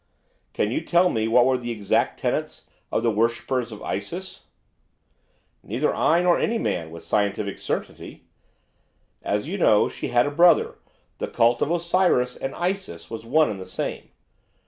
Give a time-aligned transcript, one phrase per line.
[0.53, 4.47] 'Can you tell me what were the exact tenets of the worshippers of Isis?'
[5.61, 8.25] 'Neither I nor any man, with scientific certainty.
[9.21, 10.79] As you know, she had a brother;
[11.19, 14.09] the cult of Osiris and Isis was one and the same.